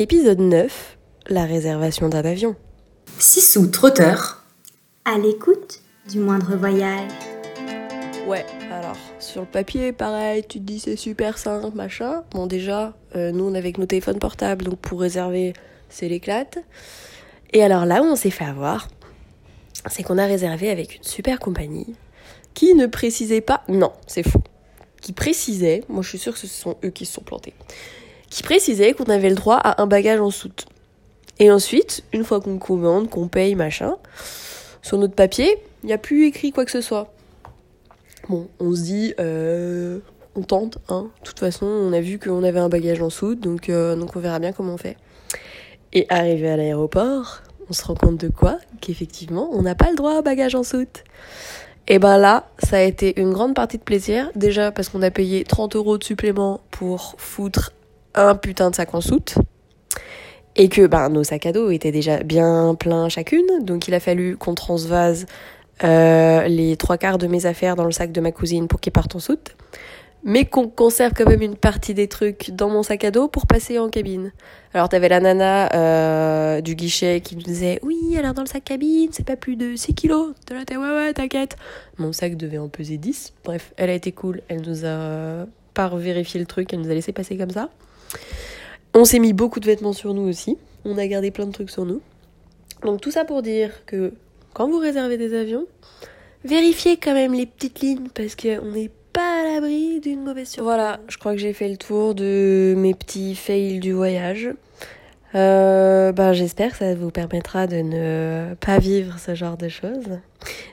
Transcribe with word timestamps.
Épisode 0.00 0.38
9 0.38 0.96
La 1.26 1.44
réservation 1.44 2.08
d'un 2.08 2.24
avion. 2.24 2.54
Sissou 3.18 3.66
trotteur. 3.66 4.44
À 5.04 5.18
l'écoute 5.18 5.82
du 6.08 6.20
moindre 6.20 6.54
voyage. 6.54 7.10
Ouais, 8.28 8.46
alors 8.70 8.96
sur 9.18 9.40
le 9.40 9.48
papier, 9.48 9.90
pareil, 9.90 10.44
tu 10.48 10.60
te 10.60 10.64
dis 10.64 10.78
c'est 10.78 10.94
super 10.94 11.36
simple, 11.36 11.74
machin. 11.74 12.22
Bon, 12.30 12.46
déjà, 12.46 12.96
euh, 13.16 13.32
nous 13.32 13.42
on 13.42 13.54
est 13.54 13.58
avec 13.58 13.76
nos 13.76 13.86
téléphones 13.86 14.20
portables, 14.20 14.66
donc 14.66 14.78
pour 14.78 15.00
réserver, 15.00 15.52
c'est 15.88 16.06
l'éclate. 16.06 16.58
Et 17.52 17.64
alors 17.64 17.84
là 17.84 18.00
où 18.00 18.04
on 18.04 18.14
s'est 18.14 18.30
fait 18.30 18.44
avoir, 18.44 18.86
c'est 19.90 20.04
qu'on 20.04 20.18
a 20.18 20.26
réservé 20.26 20.70
avec 20.70 20.98
une 20.98 21.02
super 21.02 21.40
compagnie 21.40 21.96
qui 22.54 22.76
ne 22.76 22.86
précisait 22.86 23.40
pas. 23.40 23.64
Non, 23.66 23.90
c'est 24.06 24.22
faux. 24.22 24.44
Qui 25.02 25.12
précisait, 25.12 25.82
moi 25.88 26.02
je 26.02 26.10
suis 26.10 26.18
sûre 26.18 26.34
que 26.34 26.38
ce 26.38 26.46
sont 26.46 26.76
eux 26.84 26.90
qui 26.90 27.04
se 27.04 27.14
sont 27.14 27.22
plantés, 27.22 27.54
qui 28.30 28.42
précisait 28.42 28.92
qu'on 28.92 29.04
avait 29.04 29.30
le 29.30 29.34
droit 29.34 29.56
à 29.56 29.82
un 29.82 29.86
bagage 29.86 30.20
en 30.20 30.30
soute. 30.30 30.66
Et 31.38 31.50
ensuite, 31.50 32.02
une 32.12 32.24
fois 32.24 32.40
qu'on 32.40 32.58
commande, 32.58 33.08
qu'on 33.08 33.28
paye, 33.28 33.54
machin, 33.54 33.96
sur 34.82 34.98
notre 34.98 35.14
papier, 35.14 35.58
il 35.82 35.86
n'y 35.86 35.92
a 35.92 35.98
plus 35.98 36.26
écrit 36.26 36.50
quoi 36.50 36.64
que 36.64 36.70
ce 36.70 36.80
soit. 36.80 37.12
Bon, 38.28 38.48
on 38.58 38.74
se 38.74 38.82
dit, 38.82 39.14
euh, 39.20 40.00
on 40.34 40.42
tente, 40.42 40.78
hein. 40.88 41.10
De 41.20 41.26
toute 41.26 41.38
façon, 41.38 41.66
on 41.66 41.92
a 41.92 42.00
vu 42.00 42.18
qu'on 42.18 42.42
avait 42.42 42.58
un 42.58 42.68
bagage 42.68 43.00
en 43.00 43.10
soute, 43.10 43.40
donc, 43.40 43.68
euh, 43.68 43.96
donc 43.96 44.16
on 44.16 44.20
verra 44.20 44.38
bien 44.38 44.52
comment 44.52 44.74
on 44.74 44.78
fait. 44.78 44.96
Et 45.92 46.06
arrivé 46.10 46.50
à 46.50 46.56
l'aéroport, 46.56 47.42
on 47.70 47.72
se 47.72 47.84
rend 47.84 47.94
compte 47.94 48.18
de 48.18 48.28
quoi? 48.28 48.58
Qu'effectivement, 48.80 49.48
on 49.52 49.62
n'a 49.62 49.74
pas 49.74 49.90
le 49.90 49.96
droit 49.96 50.16
à 50.18 50.22
bagage 50.22 50.54
en 50.54 50.62
soute. 50.62 51.04
Et 51.86 51.98
ben 51.98 52.18
là, 52.18 52.48
ça 52.58 52.76
a 52.76 52.82
été 52.82 53.18
une 53.18 53.32
grande 53.32 53.54
partie 53.54 53.78
de 53.78 53.82
plaisir. 53.82 54.30
Déjà 54.34 54.70
parce 54.70 54.90
qu'on 54.90 55.00
a 55.00 55.10
payé 55.10 55.44
30 55.44 55.74
euros 55.74 55.96
de 55.96 56.04
supplément 56.04 56.60
pour 56.70 57.14
foutre 57.16 57.72
un 58.18 58.34
putain 58.34 58.70
de 58.70 58.74
sac 58.74 58.94
en 58.94 59.00
soute. 59.00 59.36
Et 60.56 60.68
que 60.68 60.86
ben, 60.86 61.08
nos 61.08 61.22
sacs 61.22 61.46
à 61.46 61.52
dos 61.52 61.70
étaient 61.70 61.92
déjà 61.92 62.22
bien 62.22 62.74
pleins 62.74 63.08
chacune. 63.08 63.46
Donc 63.62 63.88
il 63.88 63.94
a 63.94 64.00
fallu 64.00 64.36
qu'on 64.36 64.54
transvase 64.54 65.26
euh, 65.84 66.48
les 66.48 66.76
trois 66.76 66.98
quarts 66.98 67.18
de 67.18 67.28
mes 67.28 67.46
affaires 67.46 67.76
dans 67.76 67.84
le 67.84 67.92
sac 67.92 68.10
de 68.10 68.20
ma 68.20 68.32
cousine 68.32 68.66
pour 68.66 68.80
qu'ils 68.80 68.92
partent 68.92 69.14
en 69.14 69.20
soute 69.20 69.54
mais 70.24 70.44
qu'on 70.44 70.68
conserve 70.68 71.12
quand 71.16 71.28
même 71.28 71.42
une 71.42 71.56
partie 71.56 71.94
des 71.94 72.08
trucs 72.08 72.50
dans 72.50 72.68
mon 72.68 72.82
sac 72.82 73.04
à 73.04 73.10
dos 73.10 73.28
pour 73.28 73.46
passer 73.46 73.78
en 73.78 73.88
cabine. 73.88 74.32
Alors 74.74 74.88
t'avais 74.88 75.08
la 75.08 75.20
nana 75.20 75.72
euh, 75.74 76.60
du 76.60 76.74
guichet 76.74 77.20
qui 77.20 77.36
nous 77.36 77.42
disait 77.42 77.78
oui 77.82 78.16
alors 78.18 78.34
dans 78.34 78.42
le 78.42 78.48
sac 78.48 78.64
cabine 78.64 79.08
c'est 79.12 79.26
pas 79.26 79.36
plus 79.36 79.56
de 79.56 79.76
6 79.76 79.94
kilos. 79.94 80.34
De 80.48 80.54
là 80.54 80.62
ouais 80.68 80.76
ouais 80.76 81.12
t'inquiète. 81.12 81.56
Mon 81.98 82.12
sac 82.12 82.36
devait 82.36 82.58
en 82.58 82.68
peser 82.68 82.98
10. 82.98 83.34
Bref 83.44 83.72
elle 83.76 83.90
a 83.90 83.94
été 83.94 84.12
cool, 84.12 84.42
elle 84.48 84.62
nous 84.62 84.84
a 84.84 85.46
pas 85.74 85.88
vérifié 85.88 86.40
le 86.40 86.46
truc, 86.46 86.72
elle 86.72 86.80
nous 86.80 86.90
a 86.90 86.94
laissé 86.94 87.12
passer 87.12 87.36
comme 87.36 87.50
ça. 87.50 87.70
On 88.94 89.04
s'est 89.04 89.18
mis 89.18 89.32
beaucoup 89.32 89.60
de 89.60 89.66
vêtements 89.66 89.92
sur 89.92 90.14
nous 90.14 90.28
aussi. 90.28 90.58
On 90.84 90.98
a 90.98 91.06
gardé 91.06 91.30
plein 91.30 91.46
de 91.46 91.52
trucs 91.52 91.70
sur 91.70 91.84
nous. 91.84 92.00
Donc 92.82 93.00
tout 93.00 93.10
ça 93.10 93.24
pour 93.24 93.42
dire 93.42 93.84
que 93.86 94.12
quand 94.54 94.68
vous 94.68 94.78
réservez 94.78 95.16
des 95.16 95.34
avions, 95.34 95.66
vérifiez 96.44 96.96
quand 96.96 97.14
même 97.14 97.34
les 97.34 97.46
petites 97.46 97.80
lignes 97.80 98.08
parce 98.14 98.34
qu'on 98.36 98.74
est 98.74 98.90
pas 99.12 99.40
à 99.40 99.54
l'abri 99.54 100.00
d'une 100.00 100.22
mauvaise 100.22 100.48
surprise. 100.48 100.64
Voilà, 100.64 101.00
je 101.08 101.18
crois 101.18 101.32
que 101.32 101.38
j'ai 101.38 101.52
fait 101.52 101.68
le 101.68 101.76
tour 101.76 102.14
de 102.14 102.74
mes 102.76 102.94
petits 102.94 103.34
fails 103.34 103.80
du 103.80 103.92
voyage. 103.92 104.50
Euh, 105.34 106.12
ben, 106.12 106.32
j'espère 106.32 106.72
que 106.72 106.78
ça 106.78 106.94
vous 106.94 107.10
permettra 107.10 107.66
de 107.66 107.76
ne 107.76 108.54
pas 108.60 108.78
vivre 108.78 109.18
ce 109.18 109.34
genre 109.34 109.58
de 109.58 109.68
choses, 109.68 110.18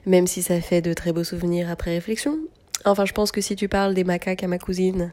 même 0.06 0.28
si 0.28 0.42
ça 0.44 0.62
fait 0.62 0.82
de 0.82 0.94
très 0.94 1.12
beaux 1.12 1.26
souvenirs 1.26 1.70
après 1.70 1.92
réflexion. 1.92 2.38
Enfin, 2.86 3.06
je 3.06 3.14
pense 3.14 3.32
que 3.32 3.42
si 3.42 3.56
tu 3.56 3.68
parles 3.68 3.94
des 3.94 4.04
macaques 4.04 4.44
à 4.44 4.48
ma 4.48 4.60
cousine, 4.60 5.12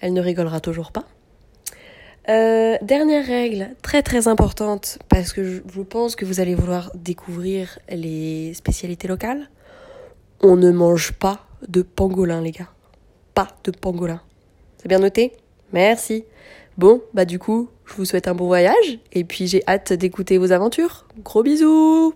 elle 0.00 0.14
ne 0.14 0.20
rigolera 0.20 0.60
toujours 0.60 0.92
pas. 0.92 1.04
Euh, 2.28 2.76
dernière 2.82 3.26
règle, 3.26 3.70
très 3.82 4.02
très 4.02 4.28
importante, 4.28 4.98
parce 5.08 5.32
que 5.32 5.42
je, 5.42 5.80
pense 5.82 6.16
que 6.16 6.24
vous 6.24 6.40
allez 6.40 6.54
vouloir 6.54 6.92
découvrir 6.94 7.78
les 7.88 8.52
spécialités 8.54 9.08
locales. 9.08 9.48
On 10.42 10.56
ne 10.56 10.70
mange 10.70 11.12
pas 11.12 11.46
de 11.66 11.82
pangolin, 11.82 12.40
les 12.40 12.52
gars. 12.52 12.68
Pas 13.34 13.48
de 13.64 13.70
pangolin. 13.70 14.20
C'est 14.78 14.88
bien 14.88 14.98
noté? 14.98 15.32
Merci. 15.72 16.24
Bon, 16.78 17.02
bah 17.14 17.24
du 17.24 17.38
coup, 17.38 17.68
je 17.84 17.94
vous 17.94 18.04
souhaite 18.04 18.28
un 18.28 18.34
bon 18.34 18.46
voyage 18.46 18.98
et 19.12 19.24
puis 19.24 19.46
j'ai 19.46 19.62
hâte 19.66 19.92
d'écouter 19.92 20.38
vos 20.38 20.52
aventures. 20.52 21.06
Gros 21.22 21.42
bisous 21.42 22.14